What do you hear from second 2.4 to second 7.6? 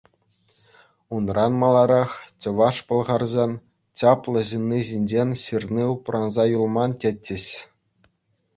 чӑваш-пӑлхарсен чаплӑ ҫынни ҫинчен ҫырни упранса юлман, тетчӗҫ.